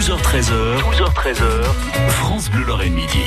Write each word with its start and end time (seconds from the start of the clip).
12h13h, 0.00 0.80
12h13h, 0.80 1.62
France 2.08 2.50
Bleu 2.50 2.64
Lorraine 2.64 2.94
Midi. 2.94 3.18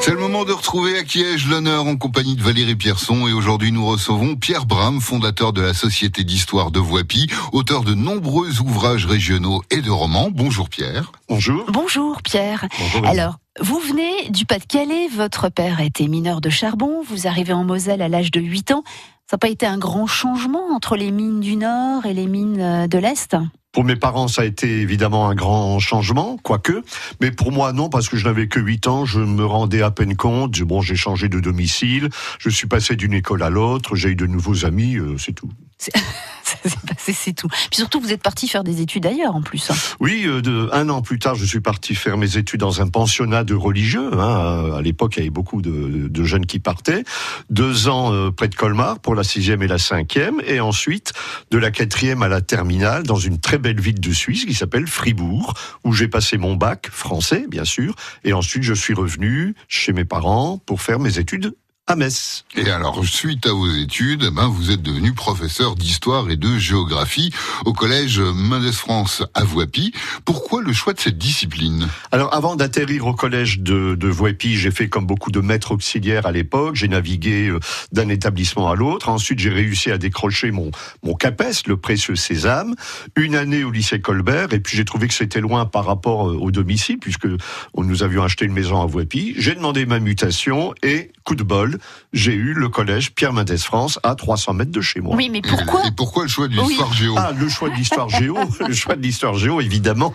C'est 0.00 0.12
le 0.12 0.16
moment 0.16 0.46
de 0.46 0.52
retrouver 0.52 0.96
à 0.96 1.02
Kiège 1.02 1.46
l'honneur 1.46 1.84
en 1.84 1.96
compagnie 1.96 2.34
de 2.34 2.42
Valérie 2.42 2.76
Pierson 2.76 3.28
et 3.28 3.34
aujourd'hui 3.34 3.72
nous 3.72 3.84
recevons 3.84 4.34
Pierre 4.34 4.64
Bram, 4.64 5.02
fondateur 5.02 5.52
de 5.52 5.60
la 5.60 5.74
Société 5.74 6.24
d'Histoire 6.24 6.70
de 6.70 6.80
Voipy, 6.80 7.26
auteur 7.52 7.84
de 7.84 7.92
nombreux 7.92 8.62
ouvrages 8.62 9.04
régionaux 9.04 9.60
et 9.70 9.82
de 9.82 9.90
romans. 9.90 10.30
Bonjour 10.30 10.70
Pierre. 10.70 11.12
Bonjour. 11.28 11.66
Bonjour 11.70 12.22
Pierre. 12.22 12.68
Bonjour. 12.78 13.06
Alors, 13.06 13.36
vous 13.60 13.78
venez 13.80 14.30
du 14.30 14.46
Pas-de-Calais, 14.46 15.08
votre 15.14 15.50
père 15.50 15.82
était 15.82 16.08
mineur 16.08 16.40
de 16.40 16.48
charbon, 16.48 17.02
vous 17.06 17.26
arrivez 17.26 17.52
en 17.52 17.64
Moselle 17.64 18.00
à 18.00 18.08
l'âge 18.08 18.30
de 18.30 18.40
8 18.40 18.70
ans. 18.70 18.82
Ça 19.28 19.36
n'a 19.36 19.38
pas 19.40 19.48
été 19.48 19.66
un 19.66 19.76
grand 19.76 20.06
changement 20.06 20.74
entre 20.74 20.96
les 20.96 21.10
mines 21.10 21.40
du 21.40 21.56
Nord 21.56 22.06
et 22.06 22.14
les 22.14 22.26
mines 22.26 22.62
euh, 22.62 22.86
de 22.86 22.96
l'Est? 22.96 23.36
Pour 23.74 23.82
mes 23.82 23.96
parents, 23.96 24.28
ça 24.28 24.42
a 24.42 24.44
été 24.44 24.80
évidemment 24.80 25.28
un 25.28 25.34
grand 25.34 25.80
changement, 25.80 26.38
quoique. 26.40 26.84
Mais 27.20 27.32
pour 27.32 27.50
moi, 27.50 27.72
non, 27.72 27.88
parce 27.88 28.08
que 28.08 28.16
je 28.16 28.24
n'avais 28.24 28.46
que 28.46 28.60
8 28.60 28.86
ans, 28.86 29.04
je 29.04 29.18
me 29.18 29.44
rendais 29.44 29.82
à 29.82 29.90
peine 29.90 30.14
compte. 30.14 30.56
Bon, 30.60 30.80
j'ai 30.80 30.94
changé 30.94 31.28
de 31.28 31.40
domicile, 31.40 32.08
je 32.38 32.50
suis 32.50 32.68
passé 32.68 32.94
d'une 32.94 33.12
école 33.12 33.42
à 33.42 33.50
l'autre, 33.50 33.96
j'ai 33.96 34.10
eu 34.10 34.14
de 34.14 34.26
nouveaux 34.26 34.64
amis, 34.64 34.94
euh, 34.94 35.18
c'est 35.18 35.32
tout. 35.32 35.50
C'est 37.06 37.32
tout. 37.34 37.48
Puis 37.48 37.76
surtout, 37.78 38.00
vous 38.00 38.12
êtes 38.12 38.22
parti 38.22 38.48
faire 38.48 38.64
des 38.64 38.80
études 38.80 39.06
ailleurs 39.06 39.34
en 39.34 39.42
plus. 39.42 39.70
hein. 39.70 39.74
Oui, 40.00 40.24
euh, 40.26 40.68
un 40.72 40.88
an 40.88 41.02
plus 41.02 41.18
tard, 41.18 41.34
je 41.34 41.44
suis 41.44 41.60
parti 41.60 41.94
faire 41.94 42.16
mes 42.16 42.36
études 42.36 42.60
dans 42.60 42.80
un 42.80 42.88
pensionnat 42.88 43.44
de 43.44 43.54
religieux. 43.54 44.10
Hein. 44.18 44.72
À 44.76 44.82
l'époque, 44.82 45.14
il 45.16 45.20
y 45.20 45.22
avait 45.22 45.30
beaucoup 45.30 45.62
de, 45.62 46.08
de 46.08 46.24
jeunes 46.24 46.46
qui 46.46 46.58
partaient. 46.58 47.04
Deux 47.50 47.88
ans 47.88 48.12
euh, 48.12 48.30
près 48.30 48.48
de 48.48 48.54
Colmar 48.54 48.98
pour 49.00 49.14
la 49.14 49.24
sixième 49.24 49.62
et 49.62 49.66
la 49.68 49.78
cinquième, 49.78 50.40
et 50.46 50.60
ensuite 50.60 51.12
de 51.50 51.58
la 51.58 51.70
quatrième 51.70 52.22
à 52.22 52.28
la 52.28 52.40
terminale 52.40 53.02
dans 53.04 53.16
une 53.16 53.40
très 53.40 53.58
belle 53.58 53.80
ville 53.80 54.00
de 54.00 54.12
Suisse 54.12 54.44
qui 54.44 54.54
s'appelle 54.54 54.86
Fribourg, 54.86 55.54
où 55.84 55.92
j'ai 55.92 56.08
passé 56.08 56.38
mon 56.38 56.56
bac 56.56 56.88
français, 56.90 57.46
bien 57.48 57.64
sûr, 57.64 57.94
et 58.24 58.32
ensuite 58.32 58.62
je 58.62 58.74
suis 58.74 58.94
revenu 58.94 59.54
chez 59.68 59.92
mes 59.92 60.04
parents 60.04 60.58
pour 60.58 60.80
faire 60.82 60.98
mes 60.98 61.18
études 61.18 61.54
à 61.86 61.96
Metz. 61.96 62.46
Et 62.56 62.70
alors, 62.70 63.04
suite 63.04 63.46
à 63.46 63.52
vos 63.52 63.70
études, 63.70 64.30
ben, 64.32 64.46
vous 64.46 64.70
êtes 64.70 64.80
devenu 64.80 65.12
professeur 65.12 65.74
d'histoire 65.74 66.30
et 66.30 66.36
de 66.36 66.56
géographie 66.56 67.30
au 67.66 67.74
collège 67.74 68.20
Mendes 68.20 68.72
France 68.72 69.22
à 69.34 69.44
Voipy. 69.44 69.92
Pourquoi 70.24 70.62
le 70.62 70.72
choix 70.72 70.94
de 70.94 71.00
cette 71.00 71.18
discipline? 71.18 71.86
Alors, 72.10 72.32
avant 72.32 72.56
d'atterrir 72.56 73.06
au 73.06 73.12
collège 73.12 73.60
de, 73.60 73.96
de 73.96 74.08
Voipy, 74.08 74.56
j'ai 74.56 74.70
fait 74.70 74.88
comme 74.88 75.04
beaucoup 75.04 75.30
de 75.30 75.40
maîtres 75.40 75.72
auxiliaires 75.72 76.24
à 76.24 76.32
l'époque. 76.32 76.74
J'ai 76.74 76.88
navigué 76.88 77.48
euh, 77.48 77.60
d'un 77.92 78.08
établissement 78.08 78.70
à 78.70 78.74
l'autre. 78.74 79.10
Ensuite, 79.10 79.38
j'ai 79.38 79.50
réussi 79.50 79.90
à 79.90 79.98
décrocher 79.98 80.52
mon, 80.52 80.70
mon 81.02 81.12
CAPES, 81.12 81.66
le 81.66 81.76
précieux 81.76 82.16
sésame. 82.16 82.74
Une 83.14 83.34
année 83.34 83.62
au 83.62 83.70
lycée 83.70 84.00
Colbert. 84.00 84.54
Et 84.54 84.60
puis, 84.60 84.78
j'ai 84.78 84.86
trouvé 84.86 85.06
que 85.06 85.14
c'était 85.14 85.42
loin 85.42 85.66
par 85.66 85.84
rapport 85.84 86.30
euh, 86.30 86.36
au 86.36 86.50
domicile, 86.50 86.96
puisque 86.98 87.28
nous 87.76 88.02
avions 88.02 88.22
acheté 88.22 88.46
une 88.46 88.54
maison 88.54 88.80
à 88.80 88.86
Voipy. 88.86 89.34
J'ai 89.36 89.54
demandé 89.54 89.84
ma 89.84 90.00
mutation 90.00 90.72
et, 90.82 91.12
coup 91.24 91.34
de 91.34 91.42
bol, 91.42 91.73
j'ai 92.12 92.34
eu 92.34 92.52
le 92.54 92.68
collège 92.68 93.12
Pierre 93.14 93.32
Mendès 93.32 93.58
France 93.58 93.98
à 94.02 94.14
300 94.14 94.54
mètres 94.54 94.70
de 94.70 94.80
chez 94.80 95.00
moi. 95.00 95.16
Oui, 95.16 95.28
mais 95.30 95.42
pourquoi 95.42 95.86
Et 95.86 95.90
pourquoi 95.90 96.22
le 96.24 96.28
choix 96.28 96.48
de 96.48 96.56
Oui. 96.58 96.66
l'histoire 96.68 96.92
géo 96.92 97.14
Ah, 97.16 97.32
le 97.38 97.48
choix 97.48 97.68
de 97.70 97.74
l'histoire 97.74 98.08
géo, 98.08 98.36
le 98.66 98.74
choix 98.74 98.96
de 98.96 99.02
l'histoire 99.02 99.34
géo, 99.34 99.60
évidemment. 99.60 100.14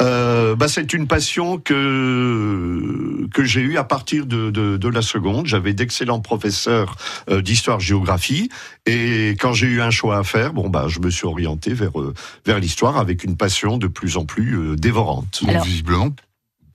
Euh, 0.00 0.54
bah, 0.54 0.68
c'est 0.68 0.92
une 0.92 1.06
passion 1.06 1.58
que 1.58 3.26
que 3.34 3.44
j'ai 3.44 3.60
eue 3.60 3.76
à 3.76 3.84
partir 3.84 4.26
de, 4.26 4.50
de, 4.50 4.76
de 4.76 4.88
la 4.88 5.02
seconde. 5.02 5.46
J'avais 5.46 5.74
d'excellents 5.74 6.20
professeurs 6.20 6.96
euh, 7.30 7.42
d'histoire-géographie, 7.42 8.48
et 8.86 9.30
quand 9.40 9.52
j'ai 9.52 9.66
eu 9.66 9.80
un 9.82 9.90
choix 9.90 10.18
à 10.18 10.24
faire, 10.24 10.52
bon 10.52 10.68
bah, 10.68 10.86
je 10.88 11.00
me 11.00 11.10
suis 11.10 11.26
orienté 11.26 11.74
vers 11.74 12.00
euh, 12.00 12.14
vers 12.46 12.58
l'histoire 12.58 12.96
avec 12.96 13.24
une 13.24 13.36
passion 13.36 13.76
de 13.78 13.86
plus 13.86 14.16
en 14.16 14.24
plus 14.24 14.76
dévorante. 14.76 15.42
Alors- 15.46 15.64
visiblement, 15.64 16.08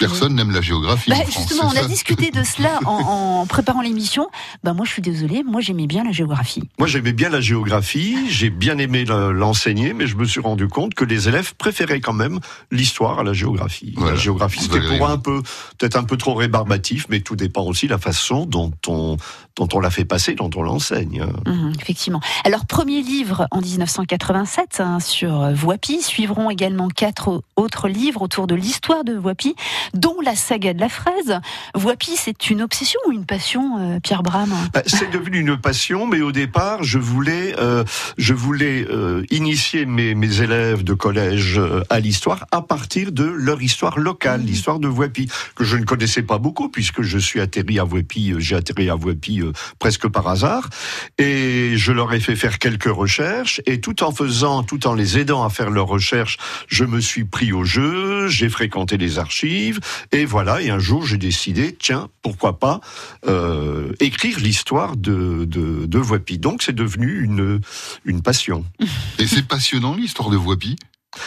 personne 0.08 0.36
n'aime 0.36 0.52
la 0.52 0.62
géographie 0.62 1.10
Bah, 1.10 1.18
en 1.20 1.26
France. 1.26 1.48
Justement, 1.50 1.72
on 1.74 1.78
a 1.78 1.86
discuté 1.88 2.32
de 2.32 2.44
cela 2.44 2.80
en, 2.86 3.42
en 3.42 3.46
préparant 3.46 3.82
l'émission. 3.82 4.28
Bah, 4.64 4.74
moi, 4.74 4.86
je 4.86 4.92
suis 4.92 5.02
désolée, 5.02 5.44
moi, 5.44 5.62
j'aimais 5.62 5.88
bien 5.88 6.04
la 6.04 6.12
géographie. 6.12 6.64
Moi, 6.80 6.88
j'aimais 6.88 7.14
bien 7.14 7.30
la 7.30 7.42
géographie, 7.42 8.18
j'ai 8.30 8.50
bien 8.50 8.78
aimé 8.78 9.06
le- 9.06 9.32
l'enseigner, 9.32 9.94
mais 9.94 10.08
je 10.08 10.16
me 10.16 10.26
suis 10.26 10.40
rendu 10.42 10.68
compte 10.68 10.94
que 10.94 11.06
les 11.06 11.28
élèves 11.28 11.54
préféraient 11.56 12.02
quand 12.02 12.14
même 12.14 12.40
l'histoire 12.72 13.20
à 13.20 13.24
la 13.24 13.34
géographie. 13.34 13.94
Voilà. 13.98 14.14
La 14.14 14.20
géographie, 14.20 14.60
c'était 14.62 14.82
pour 14.98 15.08
un 15.10 15.18
peu, 15.18 15.42
peut-être 15.78 15.96
un 15.98 16.04
peu 16.04 16.18
trop 16.18 16.34
rébarbatif, 16.34 17.08
mais 17.10 17.22
tout 17.22 17.36
dépend 17.36 17.64
aussi 17.64 17.86
de 17.88 17.92
la 17.92 17.98
façon 17.98 18.46
dont 18.46 18.72
on, 18.88 19.18
dont 19.56 19.68
on 19.74 19.80
l'a 19.80 19.90
fait 19.92 20.06
passer, 20.06 20.36
dont 20.36 20.50
on 20.56 20.62
l'enseigne. 20.64 21.26
Mhm, 21.46 21.74
effectivement. 21.80 22.22
Alors, 22.44 22.66
premier 22.66 23.02
livre 23.02 23.48
en 23.52 23.62
1987 23.62 24.80
hein, 24.80 25.00
sur 25.00 25.52
Voipy. 25.54 26.02
Suivront 26.02 26.50
également 26.50 26.88
quatre 26.90 27.28
au- 27.30 27.44
autres 27.56 27.88
livres 27.88 28.22
autour 28.22 28.48
de 28.48 28.56
l'histoire 28.56 29.04
de 29.04 29.14
Voipy, 29.14 29.56
dont 29.94 30.16
la 30.24 30.36
saga 30.36 30.74
de 30.74 30.80
la 30.80 30.90
fraise. 30.90 31.40
Voipy, 31.76 32.12
c'est 32.16 32.50
une 32.50 32.62
obsession 32.62 33.00
ou 33.08 33.12
une 33.12 33.26
passion, 33.26 33.78
euh, 33.80 34.00
Pierre 34.00 34.24
Bram? 34.24 34.50
Bah, 34.74 34.82
C'est 34.86 35.10
devenu 35.12 35.40
une 35.40 35.58
passion, 35.58 36.06
mais 36.08 36.22
au 36.22 36.32
départ, 36.32 36.84
je 36.84 37.00
voulais, 37.00 37.56
euh, 37.60 37.84
je 38.18 38.34
voulais 38.34 38.86
euh, 38.90 39.24
initier 39.32 39.86
mes, 39.86 40.16
mes 40.16 40.42
élèves 40.42 40.84
de 40.84 40.94
collège 40.94 41.58
euh, 41.58 41.84
à 41.90 42.00
l'histoire 42.00 42.46
à 42.52 42.62
partir 42.62 43.12
de 43.12 43.24
leur 43.26 43.62
histoire 43.62 44.00
locale, 44.00 44.42
Mhm. 44.42 44.48
l'histoire 44.48 44.80
de 44.80 44.88
Voipy, 44.88 45.28
que 45.56 45.64
je 45.64 45.78
ne 45.78 45.86
connaissais 45.86 46.24
pas 46.24 46.38
beaucoup 46.38 46.70
puisque 46.70 47.02
je 47.02 47.18
suis 47.18 47.40
atterri 47.40 47.80
à 47.80 47.84
Voipy, 47.84 48.32
euh, 48.34 48.40
j'ai 48.40 48.56
atterri 48.56 48.90
à 48.90 48.96
Voipy 48.96 49.42
euh, 49.42 49.52
presque 49.80 50.08
par 50.08 50.28
hasard, 50.28 50.70
et 51.18 51.74
je 51.76 51.92
leur 51.92 52.14
ai 52.14 52.20
fait 52.20 52.36
faire 52.36 52.60
quelques 52.60 52.86
recherches, 52.92 53.62
et 53.66 53.80
tout 53.82 54.04
en 54.04 54.12
faisant, 54.12 54.64
tout 54.64 54.88
en 54.88 54.94
les 54.94 55.18
aidant 55.20 55.44
à 55.44 55.50
faire 55.50 55.70
leurs 55.70 55.88
recherches, 55.88 56.38
je 56.68 56.84
me 56.86 57.00
suis 57.00 57.26
pris 57.26 57.52
au 57.54 57.64
jeu, 57.64 58.28
j'ai 58.28 58.50
fréquenté 58.50 58.98
les 58.98 59.20
archives, 59.20 59.73
et 60.12 60.26
voilà, 60.26 60.62
et 60.62 60.70
un 60.70 60.80
jour 60.80 61.06
j'ai 61.06 61.18
décidé, 61.18 61.76
tiens, 61.78 62.10
pourquoi 62.22 62.60
pas 62.60 62.82
euh, 63.28 63.94
écrire 64.00 64.40
l'histoire 64.40 64.96
de, 64.96 65.46
de, 65.46 65.86
de 65.86 66.00
Voipy. 66.00 66.38
Donc 66.38 66.64
c'est 66.64 66.76
devenu 66.76 67.24
une, 67.24 67.60
une 68.06 68.22
passion. 68.22 68.66
Et 69.20 69.28
c'est 69.28 69.48
passionnant 69.48 69.96
l'histoire 69.96 70.30
de 70.30 70.38
Voipy. 70.38 70.76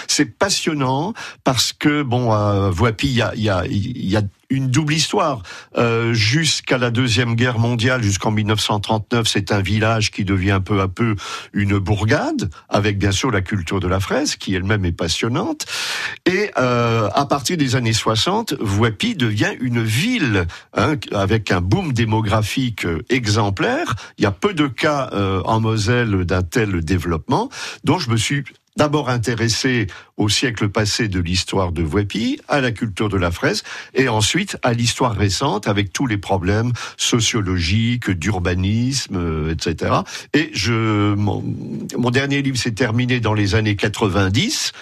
C'est 0.08 0.38
passionnant 0.38 1.14
parce 1.44 1.72
que, 1.72 2.02
bon, 2.02 2.32
à 2.32 2.70
Voipy, 2.70 3.08
il 3.08 3.14
y 3.14 3.22
a, 3.22 3.34
y, 3.34 3.48
a, 3.48 3.64
y 3.68 4.16
a 4.16 4.22
une 4.50 4.68
double 4.68 4.94
histoire. 4.94 5.42
Euh, 5.76 6.12
jusqu'à 6.12 6.78
la 6.78 6.90
Deuxième 6.90 7.34
Guerre 7.34 7.58
mondiale, 7.58 8.02
jusqu'en 8.02 8.30
1939, 8.30 9.26
c'est 9.26 9.52
un 9.52 9.60
village 9.60 10.10
qui 10.10 10.24
devient 10.24 10.60
peu 10.64 10.80
à 10.80 10.88
peu 10.88 11.16
une 11.52 11.78
bourgade, 11.78 12.50
avec 12.68 12.98
bien 12.98 13.12
sûr 13.12 13.30
la 13.30 13.40
culture 13.40 13.80
de 13.80 13.88
la 13.88 14.00
fraise, 14.00 14.36
qui 14.36 14.54
elle-même 14.54 14.84
est 14.84 14.92
passionnante. 14.92 15.66
Et 16.26 16.50
euh, 16.58 17.08
à 17.14 17.26
partir 17.26 17.56
des 17.56 17.76
années 17.76 17.92
60, 17.92 18.54
Voipy 18.60 19.14
devient 19.14 19.54
une 19.60 19.82
ville 19.82 20.46
hein, 20.74 20.94
avec 21.12 21.50
un 21.50 21.60
boom 21.60 21.92
démographique 21.92 22.86
euh, 22.86 23.02
exemplaire. 23.08 23.94
Il 24.18 24.24
y 24.24 24.26
a 24.26 24.30
peu 24.32 24.54
de 24.54 24.66
cas 24.66 25.10
euh, 25.12 25.42
en 25.44 25.60
Moselle 25.60 26.24
d'un 26.24 26.42
tel 26.42 26.80
développement, 26.84 27.48
dont 27.84 27.98
je 27.98 28.10
me 28.10 28.16
suis 28.16 28.44
d'abord 28.76 29.08
intéressé 29.08 29.86
au 30.16 30.28
siècle 30.28 30.68
passé 30.68 31.08
de 31.08 31.20
l'histoire 31.20 31.72
de 31.72 31.82
Voipy, 31.82 32.40
à 32.48 32.60
la 32.60 32.72
culture 32.72 33.08
de 33.08 33.16
la 33.16 33.30
fraise, 33.30 33.62
et 33.94 34.08
ensuite 34.08 34.56
à 34.62 34.72
l'histoire 34.72 35.14
récente 35.14 35.68
avec 35.68 35.92
tous 35.92 36.06
les 36.06 36.18
problèmes 36.18 36.72
sociologiques, 36.96 38.10
d'urbanisme, 38.10 39.16
euh, 39.16 39.52
etc. 39.52 39.96
Et 40.34 40.50
je, 40.52 41.14
mon, 41.14 41.42
mon 41.96 42.10
dernier 42.10 42.42
livre 42.42 42.58
s'est 42.58 42.72
terminé 42.72 43.20
dans 43.20 43.34
les 43.34 43.54
années 43.54 43.76
90, 43.76 44.72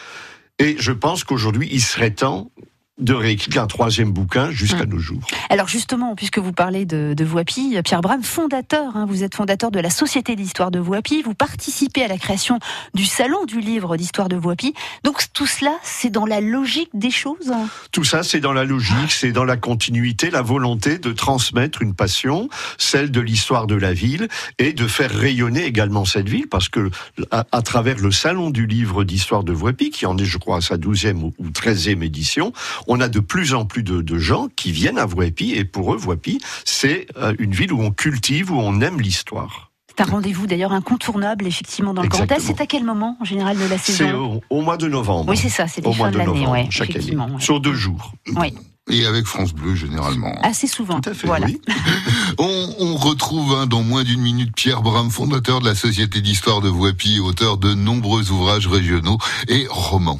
et 0.59 0.77
je 0.79 0.93
pense 0.93 1.25
qu'aujourd'hui, 1.25 1.69
il 1.73 1.81
serait 1.81 2.11
temps 2.11 2.51
de 2.99 3.13
réécrire 3.13 3.61
un 3.63 3.67
troisième 3.67 4.13
bouquin 4.13 4.51
jusqu'à 4.53 4.83
Hum. 4.85 4.91
nos 4.91 4.99
jours. 4.99 5.21
Alors 5.51 5.67
justement, 5.67 6.15
puisque 6.15 6.39
vous 6.39 6.53
parlez 6.53 6.85
de, 6.85 7.15
de 7.17 7.25
Voipy, 7.25 7.77
Pierre 7.85 8.01
Bram, 8.01 8.23
fondateur, 8.23 8.97
hein, 8.97 9.05
vous 9.09 9.25
êtes 9.25 9.35
fondateur 9.35 9.73
de 9.73 9.81
la 9.81 9.91
Société 9.91 10.37
d'histoire 10.37 10.71
de 10.71 10.79
Voipy, 10.79 11.23
vous 11.23 11.35
participez 11.35 12.05
à 12.05 12.09
la 12.09 12.19
création 12.19 12.59
du 12.95 13.05
Salon 13.05 13.45
du 13.47 13.61
livre 13.61 13.97
d'histoire 13.97 14.29
de 14.29 14.37
Voipy. 14.37 14.75
Donc 15.03 15.25
tout 15.33 15.47
cela, 15.47 15.73
c'est 15.83 16.11
dans 16.11 16.25
la 16.25 16.41
logique 16.41 16.91
des 16.95 17.11
choses 17.11 17.53
Tout 17.91 18.05
ça, 18.05 18.23
c'est 18.23 18.41
dans 18.41 18.53
la 18.53 18.65
logique, 18.65 19.11
c'est 19.11 19.33
dans 19.33 19.45
la 19.45 19.57
continuité, 19.57 20.31
la 20.31 20.43
volonté 20.43 20.99
de 20.99 21.13
transmettre 21.13 21.83
une 21.83 21.95
passion, 21.95 22.49
celle 22.79 23.11
de 23.11 23.21
l'histoire 23.21 23.67
de 23.67 23.75
la 23.75 23.93
ville, 23.93 24.29
et 24.59 24.73
de 24.73 24.87
faire 24.87 25.11
rayonner 25.11 25.65
également 25.65 26.05
cette 26.05 26.29
ville, 26.29 26.49
parce 26.49 26.69
que 26.69 26.91
à, 27.33 27.45
à 27.51 27.63
travers 27.63 27.99
le 27.99 28.13
salon 28.13 28.51
du 28.51 28.67
livre 28.67 29.03
d'histoire 29.03 29.43
de 29.43 29.53
Voipy, 29.53 29.91
qui 29.91 30.07
en 30.07 30.17
est, 30.17 30.25
je 30.25 30.39
crois, 30.39 30.59
à 30.59 30.61
sa 30.61 30.77
douzième 30.77 31.25
ou 31.25 31.51
treizième 31.53 32.03
édition, 32.03 32.53
on 32.87 33.01
a 33.01 33.09
de 33.09 33.21
plus 33.21 33.55
en 33.55 33.65
plus 33.65 33.83
de, 33.83 34.03
de 34.03 34.19
gens 34.19 34.49
qui 34.57 34.73
viennent 34.73 34.99
à 34.99 35.07
Voipy, 35.07 35.53
et 35.53 35.65
pour 35.65 35.95
eux, 35.95 35.97
Voipy, 35.97 36.39
c'est 36.65 37.07
euh, 37.17 37.35
une 37.39 37.53
ville 37.53 37.73
où 37.73 37.81
on 37.83 37.91
cultive, 37.91 38.51
où 38.53 38.59
on 38.59 38.81
aime 38.81 39.01
l'histoire. 39.01 39.71
C'est 39.97 40.03
un 40.05 40.11
rendez-vous 40.11 40.49
d'ailleurs 40.49 40.73
incontournable, 40.73 41.47
effectivement, 41.47 41.95
dans 41.95 42.03
le 42.03 42.09
Grand. 42.09 42.27
C'est 42.41 42.61
à 42.61 42.67
quel 42.67 42.83
moment, 42.83 43.17
en 43.21 43.25
général, 43.25 43.57
de 43.57 43.65
la 43.67 43.79
C'est 43.79 43.93
saison 43.93 44.43
au, 44.51 44.59
au 44.59 44.63
mois 44.63 44.77
de 44.77 44.89
novembre. 44.89 45.31
Oui, 45.31 45.37
c'est 45.37 45.49
ça, 45.49 45.69
c'est 45.69 45.87
au 45.87 45.91
les 45.91 45.97
mois 45.97 46.07
fins 46.07 46.13
de 46.13 46.19
de 46.19 46.25
l'année, 46.27 46.47
ouais, 46.49 46.67
chaque 46.71 46.97
année, 46.97 47.17
ouais. 47.17 47.27
sur 47.39 47.61
deux 47.61 47.75
jours. 47.75 48.13
Oui, 48.35 48.53
Et 48.91 49.07
avec 49.07 49.25
France 49.27 49.53
Bleu, 49.55 49.77
généralement. 49.77 50.35
assez 50.43 50.67
souvent. 50.67 51.01
Tout 51.01 51.11
à 51.11 51.15
fait, 51.15 51.29
voilà. 51.29 51.47
oui. 51.47 51.61
On, 52.39 52.75
on 52.81 52.97
retrouve 52.97 53.55
hein, 53.55 53.67
dans 53.67 53.85
moins 53.85 54.03
d'une 54.03 54.21
minute 54.21 54.53
Pierre 54.57 54.83
Bram, 54.83 55.09
fondateur 55.11 55.61
de 55.61 55.67
la 55.67 55.77
Société 55.77 56.21
d'Histoire 56.21 56.61
de 56.61 56.69
Voipy, 56.69 57.21
auteur 57.21 57.57
de 57.59 57.73
nombreux 57.75 58.33
ouvrages 58.33 58.67
régionaux 58.67 59.19
et 59.47 59.67
romans. 59.71 60.19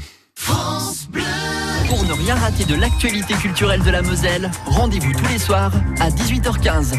Pour 1.89 2.05
ne 2.05 2.13
rien 2.13 2.35
rater 2.35 2.65
de 2.65 2.75
l'actualité 2.75 3.35
culturelle 3.35 3.83
de 3.83 3.91
la 3.91 4.03
Moselle, 4.03 4.51
rendez-vous 4.67 5.13
tous 5.13 5.27
les 5.29 5.39
soirs 5.39 5.73
à 6.01 6.09
18h15. 6.11 6.93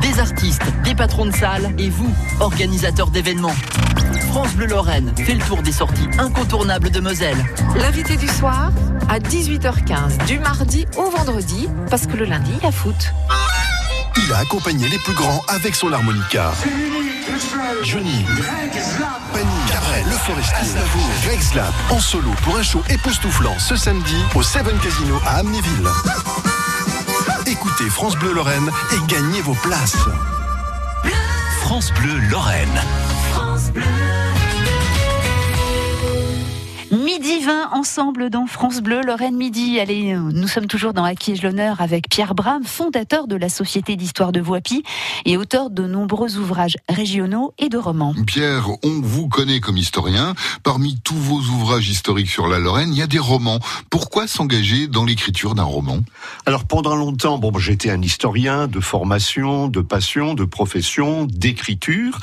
Des 0.00 0.18
artistes, 0.18 0.62
des 0.84 0.94
patrons 0.94 1.26
de 1.26 1.32
salle 1.32 1.74
et 1.78 1.90
vous, 1.90 2.12
organisateurs 2.40 3.10
d'événements. 3.10 3.54
France 4.30 4.54
Bleu 4.54 4.66
Lorraine 4.66 5.12
fait 5.16 5.34
le 5.34 5.42
tour 5.44 5.62
des 5.62 5.72
sorties 5.72 6.08
incontournables 6.18 6.90
de 6.90 7.00
Moselle. 7.00 7.36
L'invité 7.76 8.16
du 8.16 8.28
soir 8.28 8.72
à 9.08 9.18
18h15 9.18 10.26
du 10.26 10.38
mardi 10.38 10.86
au 10.96 11.10
vendredi 11.10 11.68
parce 11.90 12.06
que 12.06 12.16
le 12.16 12.24
lundi 12.24 12.52
il 12.56 12.64
y 12.64 12.66
a 12.66 12.72
foot. 12.72 13.12
Il 14.16 14.32
a 14.32 14.38
accompagné 14.38 14.88
les 14.88 14.98
plus 14.98 15.14
grands 15.14 15.42
avec 15.48 15.74
son 15.74 15.92
harmonica. 15.92 16.52
Johnny, 17.82 18.24
Penny, 19.32 19.48
Cabrel, 19.68 20.04
Le 20.04 20.10
Forestier, 20.12 20.56
Aznavour, 20.56 21.08
Greg 21.24 21.40
Slap, 21.40 21.72
en 21.90 22.00
solo 22.00 22.30
pour 22.42 22.56
un 22.56 22.62
show 22.62 22.82
époustouflant 22.88 23.58
ce 23.58 23.76
samedi 23.76 24.16
au 24.34 24.42
Seven 24.42 24.76
Casino 24.78 25.20
à 25.26 25.38
Amnéville. 25.38 25.88
Écoutez 27.46 27.88
France 27.90 28.16
Bleu 28.16 28.32
Lorraine 28.32 28.70
et 28.92 29.12
gagnez 29.12 29.40
vos 29.42 29.54
places. 29.54 29.96
France 31.62 31.92
Bleu 31.94 32.18
Lorraine. 32.30 32.80
Midi 37.12 37.40
20 37.40 37.72
ensemble 37.72 38.30
dans 38.30 38.46
France 38.46 38.80
Bleu, 38.80 39.02
Lorraine 39.04 39.36
Midi. 39.36 39.78
Allez, 39.78 40.14
nous 40.14 40.48
sommes 40.48 40.66
toujours 40.66 40.94
dans 40.94 41.04
Acquiège 41.04 41.42
l'honneur 41.42 41.82
avec 41.82 42.08
Pierre 42.08 42.34
Bram, 42.34 42.64
fondateur 42.64 43.26
de 43.26 43.36
la 43.36 43.50
Société 43.50 43.96
d'histoire 43.96 44.32
de 44.32 44.40
Voipy 44.40 44.82
et 45.26 45.36
auteur 45.36 45.68
de 45.68 45.86
nombreux 45.86 46.38
ouvrages 46.38 46.78
régionaux 46.88 47.52
et 47.58 47.68
de 47.68 47.76
romans. 47.76 48.14
Pierre, 48.26 48.70
on 48.82 49.02
vous 49.02 49.28
connaît 49.28 49.60
comme 49.60 49.76
historien. 49.76 50.32
Parmi 50.62 50.98
tous 51.04 51.14
vos 51.14 51.40
ouvrages 51.40 51.90
historiques 51.90 52.30
sur 52.30 52.46
la 52.46 52.58
Lorraine, 52.58 52.94
il 52.94 52.98
y 52.98 53.02
a 53.02 53.06
des 53.06 53.18
romans. 53.18 53.58
Pourquoi 53.90 54.26
s'engager 54.26 54.86
dans 54.86 55.04
l'écriture 55.04 55.54
d'un 55.54 55.64
roman? 55.64 55.98
Alors 56.46 56.64
pendant 56.64 56.96
longtemps, 56.96 57.36
bon, 57.36 57.52
j'étais 57.58 57.90
un 57.90 58.00
historien 58.00 58.68
de 58.68 58.80
formation, 58.80 59.68
de 59.68 59.82
passion, 59.82 60.32
de 60.32 60.46
profession, 60.46 61.26
d'écriture. 61.26 62.20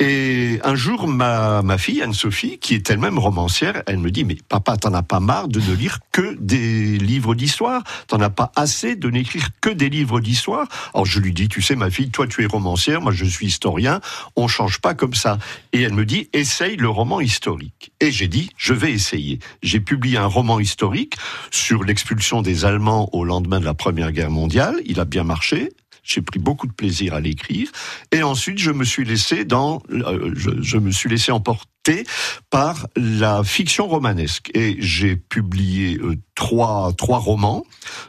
Et 0.00 0.58
un 0.64 0.74
jour, 0.74 1.06
ma, 1.06 1.62
ma 1.62 1.78
fille, 1.78 2.02
Anne-Sophie, 2.02 2.58
qui 2.58 2.74
est 2.74 2.90
elle-même 2.90 3.16
romancière, 3.16 3.84
elle 3.86 3.98
me 3.98 4.10
dit, 4.10 4.24
mais 4.24 4.36
papa, 4.48 4.76
t'en 4.76 4.92
as 4.92 5.04
pas 5.04 5.20
marre 5.20 5.46
de 5.46 5.60
ne 5.60 5.72
lire 5.72 6.00
que 6.10 6.36
des 6.40 6.98
livres 6.98 7.36
d'histoire? 7.36 7.84
T'en 8.08 8.20
as 8.20 8.30
pas 8.30 8.50
assez 8.56 8.96
de 8.96 9.08
n'écrire 9.08 9.50
que 9.60 9.70
des 9.70 9.88
livres 9.88 10.18
d'histoire? 10.20 10.66
Alors 10.94 11.06
je 11.06 11.20
lui 11.20 11.32
dis, 11.32 11.48
tu 11.48 11.62
sais, 11.62 11.76
ma 11.76 11.90
fille, 11.90 12.10
toi 12.10 12.26
tu 12.26 12.42
es 12.42 12.46
romancière, 12.46 13.02
moi 13.02 13.12
je 13.12 13.24
suis 13.24 13.46
historien, 13.46 14.00
on 14.34 14.48
change 14.48 14.80
pas 14.80 14.94
comme 14.94 15.14
ça. 15.14 15.38
Et 15.72 15.82
elle 15.82 15.94
me 15.94 16.04
dit, 16.04 16.28
essaye 16.32 16.76
le 16.76 16.88
roman 16.88 17.20
historique. 17.20 17.92
Et 18.00 18.10
j'ai 18.10 18.26
dit, 18.26 18.50
je 18.56 18.74
vais 18.74 18.90
essayer. 18.90 19.38
J'ai 19.62 19.78
publié 19.78 20.18
un 20.18 20.26
roman 20.26 20.58
historique 20.58 21.14
sur 21.52 21.84
l'expulsion 21.84 22.42
des 22.42 22.64
Allemands 22.64 23.10
au 23.12 23.24
lendemain 23.24 23.60
de 23.60 23.64
la 23.64 23.74
Première 23.74 24.10
Guerre 24.10 24.30
mondiale. 24.30 24.74
Il 24.86 24.98
a 24.98 25.04
bien 25.04 25.22
marché. 25.22 25.70
J'ai 26.04 26.20
pris 26.20 26.38
beaucoup 26.38 26.66
de 26.66 26.72
plaisir 26.72 27.14
à 27.14 27.20
l'écrire. 27.20 27.68
Et 28.12 28.22
ensuite, 28.22 28.58
je 28.58 28.70
me 28.70 28.84
suis 28.84 29.04
laissé 29.04 29.44
dans, 29.44 29.82
euh, 29.90 30.32
je, 30.36 30.78
me 30.78 30.90
suis 30.90 31.08
laissé 31.08 31.32
emporter 31.32 32.04
par 32.50 32.86
la 32.94 33.42
fiction 33.42 33.88
romanesque. 33.88 34.50
Et 34.54 34.76
j'ai 34.78 35.16
publié 35.16 35.96
euh, 35.96 36.16
trois, 36.34 36.92
trois 36.96 37.18
romans, 37.18 37.64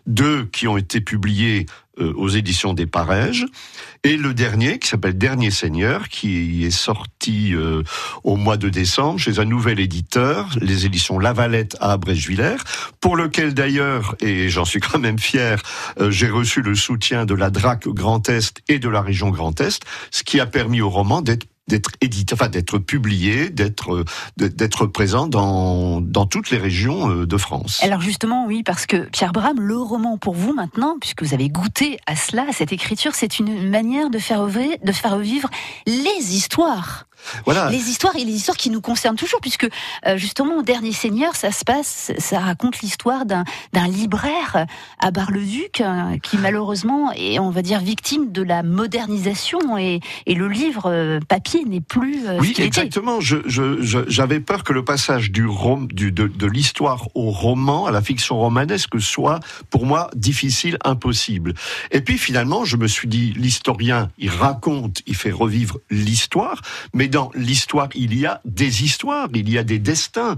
deux 0.05 0.45
qui 0.45 0.67
ont 0.67 0.77
été 0.77 0.99
publiés 0.99 1.65
euh, 1.99 2.13
aux 2.15 2.29
éditions 2.29 2.73
des 2.73 2.85
Parèges, 2.85 3.45
et 4.03 4.17
le 4.17 4.33
dernier 4.33 4.79
qui 4.79 4.87
s'appelle 4.87 5.17
Dernier 5.17 5.51
Seigneur, 5.51 6.09
qui 6.09 6.65
est 6.65 6.69
sorti 6.69 7.55
euh, 7.55 7.83
au 8.23 8.35
mois 8.35 8.57
de 8.57 8.69
décembre 8.69 9.19
chez 9.19 9.39
un 9.39 9.45
nouvel 9.45 9.79
éditeur, 9.79 10.49
les 10.61 10.85
éditions 10.85 11.19
Lavalette 11.19 11.75
à 11.79 11.93
Abrèche-Villers, 11.93 12.63
pour 12.99 13.15
lequel 13.15 13.53
d'ailleurs, 13.53 14.15
et 14.21 14.49
j'en 14.49 14.65
suis 14.65 14.79
quand 14.79 14.99
même 14.99 15.19
fier, 15.19 15.61
euh, 15.99 16.11
j'ai 16.11 16.29
reçu 16.29 16.61
le 16.61 16.75
soutien 16.75 17.25
de 17.25 17.33
la 17.33 17.49
DRAC 17.49 17.87
Grand 17.87 18.27
Est 18.29 18.61
et 18.67 18.79
de 18.79 18.89
la 18.89 19.01
région 19.01 19.29
Grand 19.29 19.59
Est, 19.61 19.83
ce 20.11 20.23
qui 20.23 20.39
a 20.39 20.45
permis 20.45 20.81
au 20.81 20.89
roman 20.89 21.21
d'être 21.21 21.47
d'être 21.67 21.91
édité, 22.01 22.33
enfin 22.33 22.49
d'être 22.49 22.77
publié, 22.77 23.49
d'être 23.49 24.05
d'être 24.37 24.85
présent 24.85 25.27
dans 25.27 26.01
dans 26.01 26.25
toutes 26.25 26.51
les 26.51 26.57
régions 26.57 27.09
euh, 27.09 27.25
de 27.25 27.37
France. 27.37 27.81
Alors 27.83 28.01
justement, 28.01 28.45
oui, 28.45 28.63
parce 28.63 28.85
que 28.85 28.97
Pierre 29.09 29.31
Bram, 29.31 29.59
le 29.59 29.77
roman 29.77 30.17
pour 30.17 30.35
vous 30.35 30.53
maintenant, 30.53 30.97
puisque 30.99 31.23
vous 31.23 31.33
avez 31.33 31.49
goûté 31.49 31.99
à 32.05 32.15
cela, 32.15 32.45
à 32.49 32.53
cette 32.53 32.71
écriture, 32.71 33.15
c'est 33.15 33.39
une 33.39 33.69
manière 33.69 34.09
de 34.09 34.19
faire 34.19 34.45
de 34.45 34.91
faire 34.91 35.15
revivre 35.15 35.49
les 35.87 36.35
histoires. 36.35 37.07
Voilà. 37.45 37.69
Les 37.69 37.89
histoires 37.89 38.15
et 38.15 38.23
les 38.23 38.33
histoires 38.33 38.57
qui 38.57 38.69
nous 38.69 38.81
concernent 38.81 39.15
toujours, 39.15 39.41
puisque 39.41 39.67
euh, 40.05 40.17
justement, 40.17 40.57
au 40.57 40.61
Dernier 40.63 40.91
Seigneur, 40.91 41.35
ça 41.35 41.51
se 41.51 41.63
passe, 41.63 42.11
ça 42.17 42.39
raconte 42.39 42.79
l'histoire 42.81 43.25
d'un 43.25 43.43
d'un 43.73 43.87
libraire 43.87 44.65
à 44.99 45.11
Bar-le-Duc 45.11 45.81
euh, 45.81 46.17
qui 46.23 46.37
malheureusement 46.37 47.11
est, 47.15 47.39
on 47.39 47.49
va 47.49 47.61
dire, 47.61 47.79
victime 47.79 48.31
de 48.31 48.41
la 48.41 48.63
modernisation 48.63 49.77
et, 49.77 49.99
et 50.25 50.33
le 50.35 50.47
livre 50.47 50.83
euh, 50.91 51.19
papier 51.27 51.63
n'est 51.65 51.81
plus. 51.81 52.25
Euh, 52.27 52.37
oui, 52.39 52.49
ce 52.49 52.53
qu'il 52.53 52.65
était. 52.65 52.81
exactement. 52.81 53.19
Je, 53.21 53.37
je, 53.45 53.81
je- 53.81 54.07
j'avais 54.07 54.39
peur 54.39 54.63
que 54.63 54.73
le 54.73 54.83
passage 54.85 55.31
du 55.31 55.45
rom, 55.45 55.87
du, 55.87 56.11
de, 56.11 56.27
de 56.27 56.47
l'histoire 56.47 57.07
au 57.15 57.31
roman, 57.31 57.85
à 57.85 57.91
la 57.91 58.01
fiction 58.01 58.37
romanesque, 58.39 58.99
soit 59.01 59.39
pour 59.69 59.85
moi 59.85 60.09
difficile, 60.15 60.77
impossible. 60.83 61.53
Et 61.91 62.01
puis 62.01 62.17
finalement, 62.17 62.65
je 62.65 62.77
me 62.77 62.87
suis 62.87 63.07
dit, 63.07 63.33
l'historien, 63.35 64.09
il 64.17 64.29
raconte, 64.29 65.01
il 65.07 65.15
fait 65.15 65.31
revivre 65.31 65.77
l'histoire, 65.89 66.61
mais 66.93 67.07
dans 67.15 67.31
l'histoire, 67.33 67.87
il 67.95 68.13
y 68.19 68.25
a 68.25 68.41
des 68.43 68.83
histoires, 68.83 69.29
il 69.33 69.49
y 69.49 69.57
a 69.57 69.63
des 69.63 69.79
destins. 69.79 70.37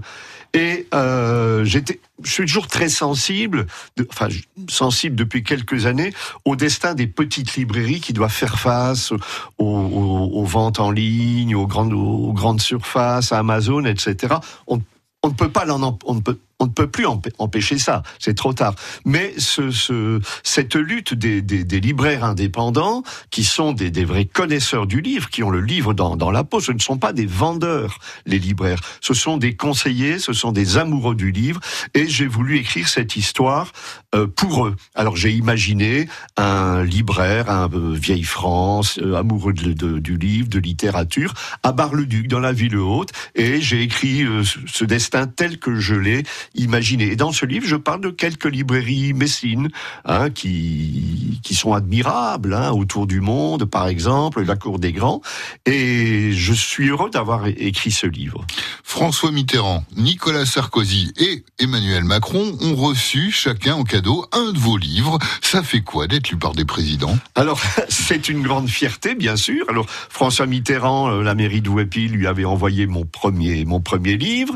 Et 0.54 0.86
euh, 0.94 1.64
j'étais, 1.64 1.98
je 2.22 2.30
suis 2.30 2.44
toujours 2.44 2.68
très 2.68 2.88
sensible, 2.88 3.66
enfin 4.08 4.28
sensible 4.70 5.16
depuis 5.16 5.42
quelques 5.42 5.86
années, 5.86 6.14
au 6.44 6.54
destin 6.54 6.94
des 6.94 7.08
petites 7.08 7.56
librairies 7.56 7.98
qui 8.00 8.12
doivent 8.12 8.30
faire 8.30 8.60
face 8.60 9.12
aux, 9.58 10.44
ventes 10.44 10.78
en 10.78 10.92
ligne, 10.92 11.56
aux 11.56 11.66
grandes, 11.66 12.60
surfaces, 12.60 13.32
Amazon, 13.32 13.84
etc. 13.84 14.36
On, 14.68 14.76
ne 15.24 15.32
peut 15.32 15.50
pas 15.50 15.64
l'en, 15.64 15.98
on 16.04 16.14
ne 16.14 16.20
peut, 16.20 16.38
on 16.60 16.66
ne 16.66 16.70
peut 16.70 16.90
plus 16.90 17.04
empê- 17.06 17.32
empêcher 17.38 17.78
ça. 17.78 18.02
C'est 18.18 18.34
trop 18.34 18.52
tard. 18.52 18.74
Mais 19.04 19.32
ce, 19.38 19.70
ce, 19.70 20.20
cette 20.42 20.74
lutte 20.74 21.14
des, 21.14 21.40
des, 21.42 21.64
des 21.64 21.80
libraires 21.80 22.24
indépendants, 22.24 23.02
qui 23.30 23.44
sont 23.44 23.72
des, 23.72 23.90
des 23.90 24.04
vrais 24.04 24.24
connaisseurs 24.24 24.86
du 24.86 25.00
livre, 25.00 25.30
qui 25.30 25.42
ont 25.42 25.50
le 25.50 25.60
livre 25.60 25.94
dans, 25.94 26.16
dans 26.16 26.30
la 26.30 26.44
peau, 26.44 26.60
ce 26.60 26.72
ne 26.72 26.78
sont 26.78 26.98
pas 26.98 27.12
des 27.12 27.26
vendeurs, 27.26 27.98
les 28.26 28.38
libraires. 28.38 28.80
Ce 29.00 29.14
sont 29.14 29.36
des 29.36 29.54
conseillers, 29.54 30.18
ce 30.18 30.32
sont 30.32 30.52
des 30.52 30.78
amoureux 30.78 31.14
du 31.14 31.30
livre. 31.30 31.60
Et 31.94 32.08
j'ai 32.08 32.26
voulu 32.26 32.58
écrire 32.58 32.88
cette 32.88 33.16
histoire 33.16 33.72
euh, 34.14 34.26
pour 34.26 34.66
eux. 34.66 34.76
Alors 34.94 35.16
j'ai 35.16 35.32
imaginé 35.32 36.08
un 36.36 36.82
libraire, 36.82 37.50
un 37.50 37.68
euh, 37.72 37.94
vieille 37.94 38.24
France, 38.24 38.98
euh, 39.02 39.14
amoureux 39.14 39.52
de, 39.52 39.72
de- 39.72 39.98
du 39.98 40.16
livre, 40.16 40.48
de 40.48 40.58
littérature, 40.58 41.34
à 41.62 41.72
Bar-le-Duc, 41.72 42.28
dans 42.28 42.40
la 42.40 42.52
ville 42.52 42.76
haute, 42.76 43.10
et 43.34 43.60
j'ai 43.60 43.82
écrit 43.82 44.22
euh, 44.24 44.42
ce 44.66 44.84
destin 44.84 45.26
tel 45.26 45.58
que 45.58 45.76
je 45.76 45.94
l'ai 45.94 46.22
imaginé. 46.54 47.12
Et 47.12 47.16
dans 47.16 47.32
ce 47.32 47.46
livre, 47.46 47.66
je 47.66 47.76
parle 47.76 48.00
de 48.00 48.10
quelques 48.10 48.46
librairies 48.46 49.14
messines, 49.14 49.68
hein, 50.04 50.30
qui, 50.30 51.40
qui 51.42 51.54
sont 51.54 51.72
admirables, 51.72 52.54
hein, 52.54 52.70
autour 52.72 53.06
du 53.06 53.20
monde, 53.20 53.64
par 53.64 53.88
exemple, 53.88 54.42
la 54.44 54.56
Cour 54.56 54.78
des 54.78 54.92
Grands, 54.92 55.22
et 55.66 56.32
je 56.32 56.52
suis 56.52 56.88
heureux 56.88 57.10
d'avoir 57.10 57.46
écrit 57.46 57.90
ce 57.90 58.06
livre. 58.06 58.44
François 58.84 59.30
Mitterrand, 59.30 59.84
Nicolas 59.96 60.46
Sarkozy 60.46 61.12
et 61.18 61.44
Emmanuel 61.58 62.04
Macron 62.04 62.56
ont 62.60 62.74
reçu 62.74 63.30
chacun 63.30 63.74
en 63.74 63.84
cadeau 63.84 64.26
un 64.32 64.52
de 64.52 64.58
vos 64.58 64.76
livres. 64.76 65.18
Ça 65.42 65.62
fait 65.62 65.82
quoi 65.82 66.06
d'être 66.06 66.30
lu 66.30 66.36
par 66.36 66.52
des 66.52 66.64
présidents? 66.64 67.16
Alors, 67.34 67.60
c'est 67.88 68.28
une 68.28 68.42
grande 68.42 68.68
fierté, 68.68 69.14
bien 69.14 69.36
sûr. 69.36 69.64
Alors, 69.68 69.86
François 69.88 70.46
Mitterrand, 70.46 71.10
euh, 71.10 71.22
la 71.22 71.34
mairie 71.34 71.60
de 71.60 71.68
lui 72.06 72.26
avait 72.26 72.44
envoyé 72.44 72.86
mon 72.86 73.04
premier, 73.04 73.64
mon 73.64 73.80
premier 73.80 74.16
livre. 74.16 74.54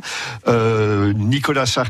Euh, 0.49 1.12
Nicolas 1.12 1.66
Sarkozy, 1.66 1.81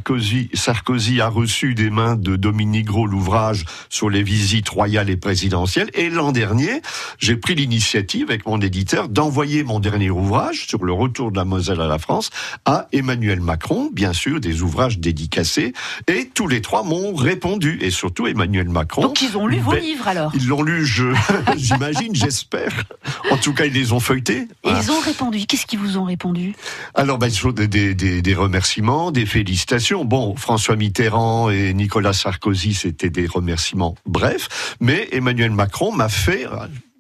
Sarkozy 0.55 1.21
a 1.21 1.29
reçu 1.29 1.75
des 1.75 1.91
mains 1.91 2.17
de 2.17 2.37
Dominique 2.37 2.87
Gros 2.87 3.07
l'ouvrage 3.07 3.65
sur 3.89 4.09
les 4.11 4.23
visites 4.23 4.69
royales 4.69 5.11
et 5.11 5.17
présidentielles. 5.17 5.91
Et 5.95 6.09
l'an 6.09 6.33
dernier, 6.33 6.81
j'ai 7.19 7.37
pris 7.37 7.55
l'initiative 7.55 8.27
avec 8.31 8.47
mon 8.47 8.61
éditeur 8.61 9.09
d'envoyer 9.09 9.65
mon 9.65 9.81
dernier 9.81 10.11
ouvrage 10.11 10.67
sur 10.67 10.85
le 10.85 10.93
retour 10.93 11.31
de 11.31 11.37
la 11.37 11.45
Moselle 11.45 11.81
à 11.81 11.87
la 11.87 11.99
France 11.99 12.31
à 12.65 12.89
Emmanuel 12.93 13.41
Macron, 13.41 13.91
bien 13.93 14.13
sûr, 14.13 14.41
des 14.41 14.63
ouvrages 14.63 14.99
dédicacés. 14.99 15.73
Et 16.09 16.31
tous 16.33 16.49
les 16.49 16.63
trois 16.63 16.83
m'ont 16.85 17.15
répondu. 17.15 17.79
Et 17.83 17.91
surtout 17.91 18.27
Emmanuel 18.27 18.69
Macron. 18.69 19.03
Donc 19.03 19.21
ils 19.23 19.37
ont 19.37 19.47
lu 19.47 19.59
vos 19.59 19.73
Ben, 19.73 19.81
livres 19.81 20.09
alors. 20.09 20.33
ils 20.35 20.47
l'ont 20.47 20.63
lu, 20.63 20.87
je, 20.87 21.13
j'imagine, 21.57 22.15
j'espère. 22.15 22.85
En 23.31 23.37
tout 23.37 23.53
cas, 23.53 23.67
ils 23.67 23.73
les 23.73 23.93
ont 23.93 24.01
feuilletés. 24.01 24.49
Et 24.65 24.71
ils 24.71 24.91
ont 24.91 25.01
répondu. 25.01 25.45
Qu'est-ce 25.47 25.67
qu'ils 25.67 25.79
vous 25.79 25.99
ont 25.99 26.05
répondu? 26.05 26.55
Alors, 26.95 27.19
ben, 27.19 27.31
des, 27.53 27.95
des 27.95 28.35
remerciements, 28.35 29.11
des 29.11 29.27
félicitations. 29.27 29.82
Bon, 29.91 30.37
François 30.37 30.77
Mitterrand 30.77 31.51
et 31.51 31.75
Nicolas 31.75 32.13
Sarkozy, 32.13 32.73
c'était 32.73 33.11
des 33.11 33.27
remerciements 33.27 33.97
brefs, 34.07 34.77
mais 34.81 35.09
Emmanuel 35.11 35.51
Macron 35.51 35.91
m'a 35.91 36.09
fait 36.09 36.47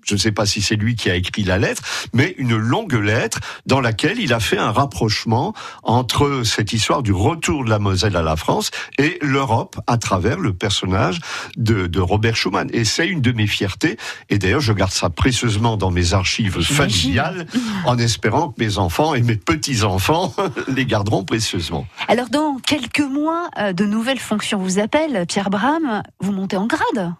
je 0.04 0.14
ne 0.14 0.18
sais 0.18 0.32
pas 0.32 0.46
si 0.46 0.62
c'est 0.62 0.76
lui 0.76 0.96
qui 0.96 1.10
a 1.10 1.14
écrit 1.14 1.44
la 1.44 1.58
lettre, 1.58 1.82
mais 2.12 2.34
une 2.38 2.56
longue 2.56 2.94
lettre 2.94 3.40
dans 3.66 3.80
laquelle 3.80 4.18
il 4.18 4.32
a 4.32 4.40
fait 4.40 4.58
un 4.58 4.70
rapprochement 4.70 5.54
entre 5.82 6.42
cette 6.44 6.72
histoire 6.72 7.02
du 7.02 7.12
retour 7.12 7.64
de 7.64 7.70
la 7.70 7.78
Moselle 7.78 8.16
à 8.16 8.22
la 8.22 8.36
France 8.36 8.70
et 8.98 9.18
l'Europe 9.22 9.80
à 9.86 9.98
travers 9.98 10.38
le 10.38 10.52
personnage 10.52 11.20
de, 11.56 11.86
de 11.86 12.00
Robert 12.00 12.36
Schumann. 12.36 12.68
Et 12.72 12.84
c'est 12.84 13.06
une 13.06 13.20
de 13.20 13.32
mes 13.32 13.46
fiertés. 13.46 13.96
Et 14.28 14.38
d'ailleurs, 14.38 14.60
je 14.60 14.72
garde 14.72 14.90
ça 14.92 15.10
précieusement 15.10 15.76
dans 15.76 15.90
mes 15.90 16.14
archives 16.14 16.60
familiales, 16.62 17.46
en 17.84 17.98
espérant 17.98 18.50
que 18.50 18.62
mes 18.62 18.78
enfants 18.78 19.14
et 19.14 19.22
mes 19.22 19.36
petits-enfants 19.36 20.34
les 20.68 20.86
garderont 20.86 21.24
précieusement. 21.24 21.86
Alors, 22.08 22.28
dans 22.28 22.56
quelques 22.58 23.00
mois, 23.00 23.48
euh, 23.58 23.72
de 23.72 23.84
nouvelles 23.84 24.18
fonctions 24.18 24.58
vous 24.58 24.78
appellent. 24.78 25.24
Pierre 25.26 25.50
Bram, 25.50 26.02
vous 26.20 26.32
montez 26.32 26.56
en 26.56 26.66
grade 26.66 27.14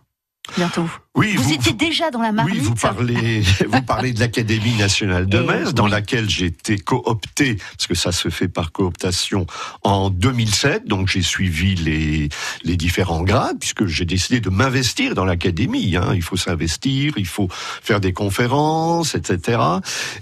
bientôt. 0.57 0.89
Oui, 1.15 1.37
vous, 1.37 1.53
étiez 1.53 1.75
déjà 1.75 2.11
dans 2.11 2.23
la 2.23 2.33
marmite. 2.33 2.55
Oui, 2.57 2.61
vous 2.63 2.75
parlez, 2.75 3.43
vous 3.69 3.83
parlez 3.83 4.15
de 4.15 4.21
l'Académie 4.21 4.75
nationale 4.77 5.27
de 5.27 5.43
Et 5.43 5.47
Metz, 5.47 5.75
dans 5.75 5.85
oui. 5.85 5.91
laquelle 5.91 6.29
j'ai 6.31 6.47
été 6.47 6.79
coopté, 6.79 7.57
parce 7.77 7.87
que 7.87 7.95
ça 7.95 8.13
se 8.13 8.31
fait 8.31 8.49
par 8.49 8.73
cooptation, 8.73 9.47
en 9.83 10.09
2007. 10.09 10.87
Donc 10.89 11.09
j'ai 11.09 11.21
suivi 11.21 11.75
les, 11.75 12.31
les 12.65 12.77
différents 12.79 13.23
grades, 13.25 13.59
puisque 13.61 13.85
j'ai 13.85 14.07
décidé 14.07 14.41
de 14.41 14.49
m'investir 14.49 15.15
dans 15.15 15.27
l'Académie. 15.27 15.97
Hein. 15.97 16.13
Il 16.15 16.23
faut 16.23 16.39
s'investir, 16.39 17.13
il 17.19 17.27
faut 17.27 17.49
faire 17.51 18.01
des 18.01 18.15
conférences, 18.15 19.15
etc. 19.15 19.61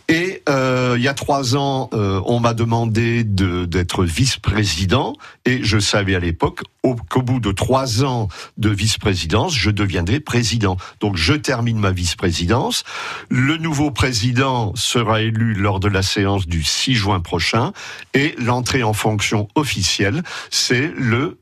Et 0.08 0.42
euh, 0.48 0.94
il 0.98 1.02
y 1.04 1.08
a 1.08 1.14
trois 1.14 1.54
ans, 1.56 1.88
euh, 1.92 2.20
on 2.26 2.40
m'a 2.40 2.52
demandé 2.52 3.22
de- 3.22 3.64
d'être 3.64 4.04
vice-président, 4.04 5.14
et 5.44 5.62
je 5.62 5.78
savais 5.78 6.16
à 6.16 6.20
l'époque 6.20 6.62
au- 6.82 6.96
qu'au 6.96 7.22
bout 7.22 7.38
de 7.38 7.52
trois 7.52 8.02
ans 8.04 8.26
de 8.58 8.70
vice-présidence, 8.70 9.54
je 9.54 9.70
président. 10.18 10.76
Donc 10.98 11.16
je 11.16 11.34
termine 11.34 11.78
ma 11.78 11.92
vice-présidence. 11.92 12.82
Le 13.28 13.56
nouveau 13.56 13.92
président 13.92 14.74
sera 14.74 15.20
élu 15.22 15.54
lors 15.54 15.78
de 15.78 15.88
la 15.88 16.02
séance 16.02 16.48
du 16.48 16.64
6 16.64 16.94
juin 16.94 17.20
prochain 17.20 17.72
et 18.14 18.34
l'entrée 18.38 18.82
en 18.82 18.94
fonction 18.94 19.46
officielle, 19.54 20.22
c'est 20.50 20.92
le 20.96 21.38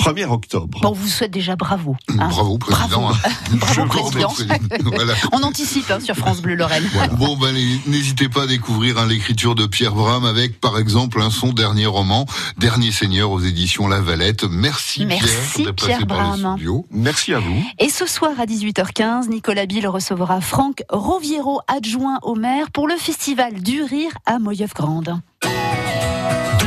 1er 0.00 0.26
octobre. 0.26 0.80
Bon, 0.80 0.90
on 0.90 0.92
vous 0.92 1.08
souhaite 1.08 1.32
déjà 1.32 1.56
bravo. 1.56 1.96
hein. 2.08 2.28
Bravo, 2.28 2.56
président. 2.58 2.88
Bravo. 3.00 3.06
hein. 3.06 3.30
Bravo, 3.52 3.82
vous 3.82 3.88
président. 3.88 4.32
Voilà. 4.84 5.14
On 5.32 5.42
anticipe 5.42 5.90
hein, 5.90 5.98
sur 6.00 6.14
France 6.14 6.40
Bleu 6.40 6.54
Lorraine. 6.54 6.88
Bon, 7.18 7.36
ben, 7.36 7.52
n'hésitez 7.86 8.28
pas 8.28 8.44
à 8.44 8.46
découvrir 8.46 8.98
hein, 8.98 9.06
l'écriture 9.06 9.54
de 9.54 9.66
Pierre 9.66 9.94
Bram 9.94 10.24
avec, 10.24 10.60
par 10.60 10.78
exemple, 10.78 11.20
hein, 11.20 11.30
son 11.30 11.52
dernier 11.52 11.86
roman, 11.86 12.26
Dernier 12.58 12.92
Seigneur 12.92 13.30
aux 13.30 13.40
éditions 13.40 13.88
La 13.88 14.00
Valette. 14.00 14.44
Merci, 14.44 15.04
Merci, 15.04 15.62
Pierre 15.62 15.74
Pierre 15.74 16.06
Bram. 16.06 16.56
Merci 16.90 17.34
à 17.34 17.40
vous. 17.40 17.62
Et 17.78 17.88
ce 17.90 18.06
soir 18.06 18.32
à 18.38 18.46
18h15, 18.46 19.28
Nicolas 19.28 19.66
Bill 19.66 19.86
recevra 19.88 20.40
Franck 20.40 20.82
Roviero, 20.90 21.60
adjoint 21.66 22.18
au 22.22 22.34
maire, 22.36 22.70
pour 22.70 22.86
le 22.88 22.96
festival 22.96 23.54
du 23.62 23.82
rire 23.82 24.12
à 24.26 24.38
Moyeuf-Grande. 24.38 25.20